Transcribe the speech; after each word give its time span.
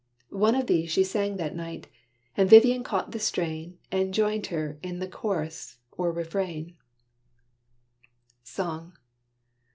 One 0.31 0.55
of 0.55 0.65
these 0.65 0.89
She 0.89 1.03
sang 1.03 1.37
that 1.37 1.55
night; 1.55 1.85
and 2.35 2.49
Vivian 2.49 2.81
caught 2.83 3.11
the 3.11 3.19
strain, 3.19 3.77
And 3.91 4.15
joined 4.15 4.47
her 4.47 4.79
in 4.81 4.97
the 4.97 5.07
chorus, 5.07 5.77
or 5.91 6.11
refrain, 6.11 6.75
SONG. 8.41 8.93